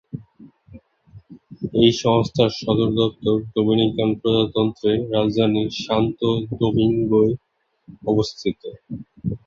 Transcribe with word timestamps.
এই 1.79 1.91
সংস্থার 2.03 2.51
সদর 2.59 2.89
দপ্তর 2.99 3.35
ডোমিনিকান 3.53 4.09
প্রজাতন্ত্রের 4.19 4.99
রাজধানী 5.15 5.63
সান্তো 5.81 6.29
দোমিঙ্গোয় 6.59 7.31
অবস্থিত। 8.07 8.61